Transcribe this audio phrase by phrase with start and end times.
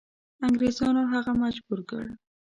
[0.47, 2.05] انګریزانو هغه مجبور کړ.